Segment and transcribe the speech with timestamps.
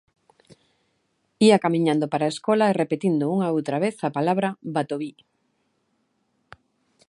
[1.47, 5.13] Ía camiñando para a escola e repetindo unha e outra vez a palabra "Batoví".